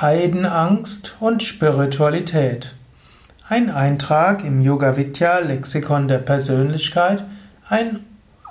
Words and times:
Heidenangst 0.00 1.14
und 1.20 1.44
Spiritualität. 1.44 2.74
Ein 3.48 3.70
Eintrag 3.70 4.44
im 4.44 4.60
Yoga 4.60 4.96
Vidya 4.96 5.38
Lexikon 5.38 6.08
der 6.08 6.18
Persönlichkeit, 6.18 7.22
ein 7.68 8.00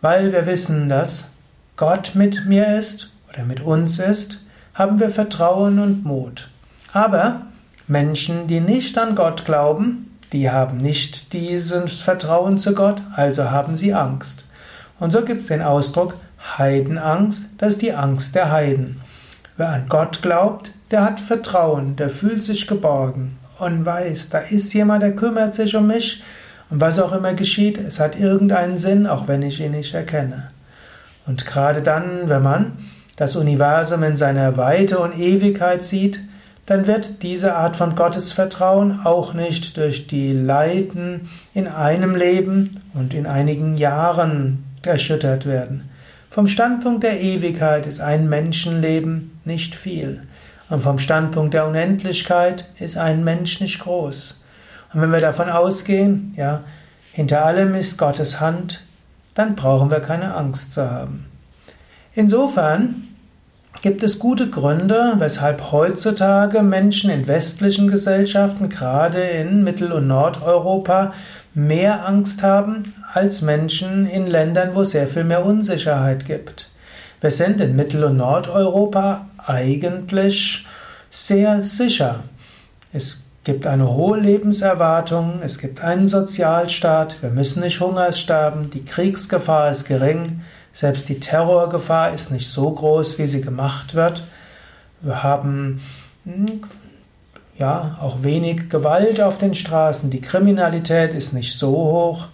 Weil 0.00 0.30
wir 0.30 0.46
wissen, 0.46 0.88
dass 0.88 1.30
Gott 1.76 2.12
mit 2.14 2.46
mir 2.46 2.78
ist 2.78 3.10
oder 3.28 3.42
mit 3.42 3.60
uns 3.60 3.98
ist, 3.98 4.38
haben 4.72 5.00
wir 5.00 5.10
Vertrauen 5.10 5.80
und 5.80 6.04
Mut. 6.04 6.51
Aber 6.92 7.42
Menschen, 7.88 8.46
die 8.46 8.60
nicht 8.60 8.98
an 8.98 9.14
Gott 9.14 9.44
glauben, 9.44 10.18
die 10.32 10.50
haben 10.50 10.76
nicht 10.76 11.32
dieses 11.32 12.00
Vertrauen 12.00 12.58
zu 12.58 12.74
Gott, 12.74 13.02
also 13.14 13.50
haben 13.50 13.76
sie 13.76 13.94
Angst. 13.94 14.46
Und 14.98 15.10
so 15.10 15.22
gibt 15.22 15.42
es 15.42 15.48
den 15.48 15.62
Ausdruck 15.62 16.14
Heidenangst, 16.58 17.46
das 17.58 17.74
ist 17.74 17.82
die 17.82 17.92
Angst 17.92 18.34
der 18.34 18.50
Heiden. 18.50 19.00
Wer 19.56 19.68
an 19.68 19.86
Gott 19.88 20.22
glaubt, 20.22 20.72
der 20.90 21.04
hat 21.04 21.20
Vertrauen, 21.20 21.96
der 21.96 22.10
fühlt 22.10 22.42
sich 22.42 22.66
geborgen 22.66 23.38
und 23.58 23.84
weiß, 23.84 24.30
da 24.30 24.38
ist 24.38 24.72
jemand, 24.74 25.02
der 25.02 25.14
kümmert 25.14 25.54
sich 25.54 25.74
um 25.76 25.86
mich 25.86 26.22
und 26.70 26.80
was 26.80 26.98
auch 26.98 27.12
immer 27.12 27.34
geschieht, 27.34 27.78
es 27.78 28.00
hat 28.00 28.18
irgendeinen 28.18 28.78
Sinn, 28.78 29.06
auch 29.06 29.28
wenn 29.28 29.42
ich 29.42 29.60
ihn 29.60 29.72
nicht 29.72 29.94
erkenne. 29.94 30.50
Und 31.26 31.46
gerade 31.46 31.82
dann, 31.82 32.28
wenn 32.28 32.42
man 32.42 32.72
das 33.16 33.36
Universum 33.36 34.02
in 34.02 34.16
seiner 34.16 34.56
Weite 34.56 34.98
und 34.98 35.16
Ewigkeit 35.16 35.84
sieht, 35.84 36.20
dann 36.66 36.86
wird 36.86 37.22
diese 37.22 37.56
Art 37.56 37.76
von 37.76 37.96
Gottesvertrauen 37.96 39.00
auch 39.04 39.34
nicht 39.34 39.76
durch 39.76 40.06
die 40.06 40.32
Leiden 40.32 41.28
in 41.54 41.66
einem 41.66 42.14
Leben 42.14 42.80
und 42.94 43.14
in 43.14 43.26
einigen 43.26 43.76
Jahren 43.76 44.64
erschüttert 44.82 45.46
werden. 45.46 45.88
Vom 46.30 46.46
Standpunkt 46.46 47.02
der 47.02 47.20
Ewigkeit 47.20 47.86
ist 47.86 48.00
ein 48.00 48.28
Menschenleben 48.28 49.38
nicht 49.44 49.74
viel. 49.74 50.22
Und 50.70 50.82
vom 50.82 50.98
Standpunkt 50.98 51.52
der 51.52 51.66
Unendlichkeit 51.66 52.70
ist 52.78 52.96
ein 52.96 53.24
Mensch 53.24 53.60
nicht 53.60 53.80
groß. 53.80 54.40
Und 54.94 55.02
wenn 55.02 55.12
wir 55.12 55.20
davon 55.20 55.50
ausgehen, 55.50 56.32
ja, 56.36 56.62
hinter 57.12 57.44
allem 57.44 57.74
ist 57.74 57.98
Gottes 57.98 58.40
Hand, 58.40 58.82
dann 59.34 59.54
brauchen 59.56 59.90
wir 59.90 60.00
keine 60.00 60.34
Angst 60.34 60.72
zu 60.72 60.90
haben. 60.90 61.26
Insofern 62.14 63.08
gibt 63.82 64.04
es 64.04 64.20
gute 64.20 64.48
Gründe, 64.48 65.14
weshalb 65.18 65.72
heutzutage 65.72 66.62
Menschen 66.62 67.10
in 67.10 67.26
westlichen 67.26 67.88
Gesellschaften, 67.88 68.68
gerade 68.68 69.20
in 69.20 69.64
Mittel- 69.64 69.92
und 69.92 70.06
Nordeuropa, 70.06 71.12
mehr 71.52 72.06
Angst 72.08 72.44
haben 72.44 72.94
als 73.12 73.42
Menschen 73.42 74.06
in 74.06 74.28
Ländern, 74.28 74.74
wo 74.74 74.82
es 74.82 74.92
sehr 74.92 75.08
viel 75.08 75.24
mehr 75.24 75.44
Unsicherheit 75.44 76.24
gibt. 76.24 76.70
Wir 77.20 77.32
sind 77.32 77.60
in 77.60 77.74
Mittel- 77.74 78.04
und 78.04 78.16
Nordeuropa 78.16 79.26
eigentlich 79.44 80.64
sehr 81.10 81.64
sicher. 81.64 82.20
Es 82.92 83.20
gibt 83.42 83.66
eine 83.66 83.92
hohe 83.92 84.20
Lebenserwartung, 84.20 85.40
es 85.42 85.58
gibt 85.58 85.82
einen 85.82 86.06
Sozialstaat, 86.06 87.20
wir 87.20 87.30
müssen 87.30 87.62
nicht 87.62 87.80
Hungers 87.80 88.20
sterben, 88.20 88.70
die 88.70 88.84
Kriegsgefahr 88.84 89.72
ist 89.72 89.88
gering, 89.88 90.40
selbst 90.72 91.08
die 91.08 91.20
Terrorgefahr 91.20 92.12
ist 92.14 92.30
nicht 92.30 92.48
so 92.48 92.70
groß, 92.70 93.18
wie 93.18 93.26
sie 93.26 93.42
gemacht 93.42 93.94
wird. 93.94 94.22
Wir 95.00 95.22
haben 95.22 95.80
hm, 96.24 96.62
ja 97.58 97.98
auch 98.00 98.22
wenig 98.22 98.70
Gewalt 98.70 99.20
auf 99.20 99.38
den 99.38 99.54
Straßen. 99.54 100.10
Die 100.10 100.20
Kriminalität 100.20 101.12
ist 101.12 101.32
nicht 101.34 101.58
so 101.58 101.70
hoch, 101.70 102.26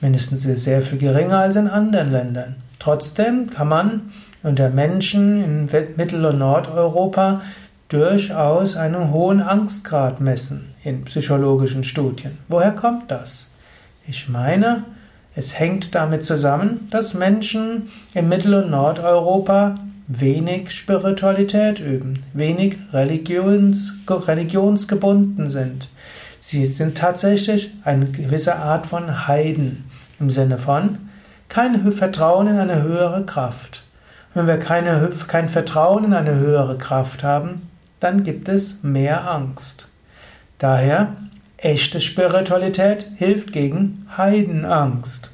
mindestens 0.00 0.42
sehr 0.42 0.82
viel 0.82 0.98
geringer 0.98 1.38
als 1.38 1.56
in 1.56 1.68
anderen 1.68 2.12
Ländern. 2.12 2.56
Trotzdem 2.78 3.50
kann 3.50 3.68
man 3.68 4.12
unter 4.42 4.70
Menschen 4.70 5.42
in 5.42 5.68
Mittel- 5.96 6.24
und 6.24 6.38
Nordeuropa 6.38 7.42
durchaus 7.88 8.76
einen 8.76 9.10
hohen 9.12 9.40
Angstgrad 9.40 10.20
messen 10.20 10.74
in 10.82 11.04
psychologischen 11.04 11.84
Studien. 11.84 12.38
Woher 12.48 12.72
kommt 12.72 13.10
das? 13.10 13.46
Ich 14.06 14.28
meine, 14.28 14.84
es 15.36 15.58
hängt 15.58 15.94
damit 15.94 16.24
zusammen, 16.24 16.88
dass 16.90 17.12
Menschen 17.12 17.90
in 18.14 18.28
Mittel- 18.28 18.54
und 18.54 18.70
Nordeuropa 18.70 19.78
wenig 20.08 20.70
Spiritualität 20.70 21.78
üben, 21.78 22.22
wenig 22.32 22.78
religions, 22.92 23.92
religionsgebunden 24.08 25.50
sind. 25.50 25.90
Sie 26.40 26.64
sind 26.64 26.96
tatsächlich 26.96 27.70
eine 27.84 28.06
gewisse 28.06 28.56
Art 28.56 28.86
von 28.86 29.26
Heiden 29.26 29.90
im 30.18 30.30
Sinne 30.30 30.56
von 30.56 30.98
kein 31.48 31.92
Vertrauen 31.92 32.46
in 32.46 32.56
eine 32.56 32.82
höhere 32.82 33.24
Kraft. 33.26 33.84
Wenn 34.32 34.46
wir 34.46 34.58
keine, 34.58 35.10
kein 35.26 35.48
Vertrauen 35.50 36.04
in 36.04 36.14
eine 36.14 36.36
höhere 36.36 36.78
Kraft 36.78 37.22
haben, 37.22 37.68
dann 38.00 38.24
gibt 38.24 38.48
es 38.48 38.82
mehr 38.82 39.30
Angst. 39.30 39.88
Daher 40.58 41.16
Echte 41.58 42.00
Spiritualität 42.00 43.06
hilft 43.16 43.52
gegen 43.52 44.06
Heidenangst. 44.16 45.30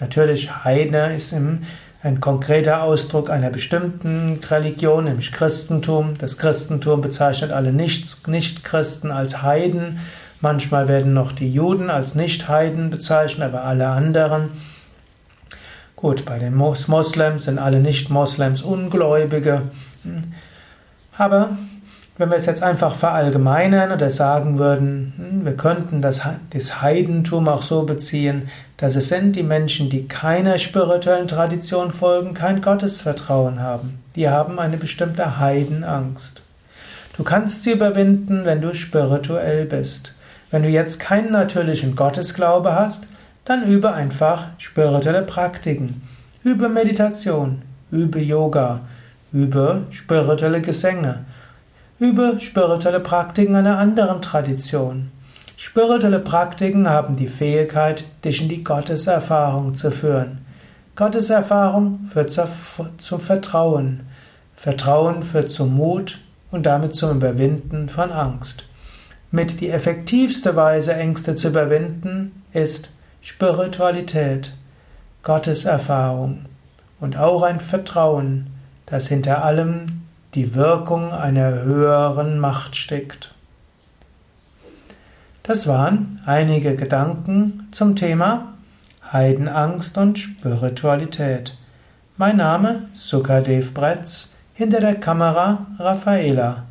Natürlich, 0.00 0.64
Heide 0.64 1.12
ist 1.14 1.32
ein 1.32 2.20
konkreter 2.20 2.82
Ausdruck 2.82 3.30
einer 3.30 3.50
bestimmten 3.50 4.40
Religion, 4.50 5.04
nämlich 5.04 5.32
Christentum. 5.32 6.14
Das 6.18 6.38
Christentum 6.38 7.02
bezeichnet 7.02 7.52
alle 7.52 7.72
Nicht-Christen 7.72 9.10
als 9.10 9.42
Heiden. 9.42 10.00
Manchmal 10.40 10.88
werden 10.88 11.14
noch 11.14 11.32
die 11.32 11.52
Juden 11.52 11.90
als 11.90 12.14
Nicht-Heiden 12.14 12.90
bezeichnet, 12.90 13.48
aber 13.48 13.64
alle 13.64 13.88
anderen. 13.88 14.50
Gut, 15.96 16.24
bei 16.24 16.38
den 16.38 16.54
Moslems 16.54 17.44
sind 17.44 17.58
alle 17.58 17.80
Nicht-Moslems 17.80 18.62
Ungläubige. 18.62 19.62
Aber 21.16 21.56
wenn 22.18 22.30
wir 22.30 22.36
es 22.36 22.46
jetzt 22.46 22.64
einfach 22.64 22.96
verallgemeinern 22.96 23.92
oder 23.92 24.10
sagen 24.10 24.58
würden, 24.58 25.14
hm, 25.16 25.44
wir 25.44 25.56
könnten 25.56 26.02
das, 26.02 26.22
das 26.50 26.82
Heidentum 26.82 27.48
auch 27.48 27.62
so 27.62 27.84
beziehen, 27.84 28.48
dass 28.76 28.96
es 28.96 29.08
sind 29.08 29.36
die 29.36 29.44
Menschen, 29.44 29.88
die 29.88 30.06
keiner 30.06 30.58
spirituellen 30.58 31.28
Tradition 31.28 31.90
folgen, 31.92 32.34
kein 32.34 32.60
Gottesvertrauen 32.60 33.60
haben. 33.60 34.02
Die 34.16 34.28
haben 34.28 34.58
eine 34.58 34.76
bestimmte 34.76 35.38
Heidenangst. 35.38 36.42
Du 37.16 37.22
kannst 37.24 37.62
sie 37.62 37.72
überwinden, 37.72 38.44
wenn 38.44 38.60
du 38.60 38.74
spirituell 38.74 39.64
bist. 39.64 40.12
Wenn 40.50 40.62
du 40.62 40.68
jetzt 40.68 41.00
keinen 41.00 41.32
natürlichen 41.32 41.94
Gottesglaube 41.94 42.74
hast, 42.74 43.06
dann 43.44 43.64
übe 43.64 43.92
einfach 43.92 44.46
spirituelle 44.58 45.22
Praktiken. 45.22 46.02
Übe 46.44 46.68
Meditation, 46.68 47.62
übe 47.90 48.20
Yoga, 48.20 48.80
übe 49.32 49.82
spirituelle 49.90 50.60
Gesänge. 50.60 51.24
Übe 52.00 52.38
spirituelle 52.38 53.00
Praktiken 53.00 53.56
einer 53.56 53.76
anderen 53.78 54.22
Tradition. 54.22 55.10
Spirituelle 55.56 56.20
Praktiken 56.20 56.88
haben 56.88 57.16
die 57.16 57.26
Fähigkeit, 57.26 58.04
dich 58.24 58.40
in 58.40 58.48
die 58.48 58.62
Gotteserfahrung 58.62 59.74
zu 59.74 59.90
führen. 59.90 60.42
Gotteserfahrung 60.94 62.08
führt 62.08 62.30
zum 62.30 63.20
Vertrauen. 63.20 64.06
Vertrauen 64.54 65.24
führt 65.24 65.50
zum 65.50 65.74
Mut 65.74 66.20
und 66.52 66.66
damit 66.66 66.94
zum 66.94 67.16
Überwinden 67.16 67.88
von 67.88 68.12
Angst. 68.12 68.62
Mit 69.32 69.60
die 69.60 69.70
effektivste 69.70 70.54
Weise, 70.54 70.94
Ängste 70.94 71.34
zu 71.34 71.48
überwinden, 71.48 72.44
ist 72.52 72.90
Spiritualität, 73.22 74.52
Gotteserfahrung 75.24 76.46
und 77.00 77.16
auch 77.16 77.42
ein 77.42 77.58
Vertrauen, 77.58 78.50
das 78.86 79.08
hinter 79.08 79.44
allem 79.44 80.07
die 80.34 80.54
Wirkung 80.54 81.12
einer 81.12 81.62
höheren 81.62 82.38
Macht 82.38 82.76
steckt. 82.76 83.34
Das 85.42 85.66
waren 85.66 86.20
einige 86.26 86.76
Gedanken 86.76 87.68
zum 87.70 87.96
Thema 87.96 88.52
Heidenangst 89.10 89.96
und 89.96 90.18
Spiritualität. 90.18 91.56
Mein 92.18 92.36
Name 92.36 92.82
Sukadev 92.92 93.72
Bretz, 93.72 94.28
hinter 94.52 94.80
der 94.80 94.96
Kamera 94.96 95.66
Raffaela. 95.78 96.64